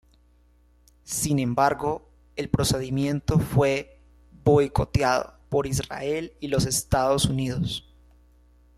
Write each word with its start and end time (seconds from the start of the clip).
Sin 1.03 1.37
embargo, 1.37 2.09
el 2.35 2.49
procedimiento 2.49 3.37
fue 3.37 3.99
boicoteado 4.43 5.35
por 5.47 5.67
Israel 5.67 6.33
y 6.39 6.47
los 6.47 6.65
Estados 6.65 7.25
Unidos. 7.25 7.87